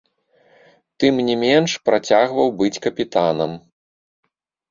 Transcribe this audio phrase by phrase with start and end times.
[1.01, 3.51] Тым не менш, працягваў быць капітанам.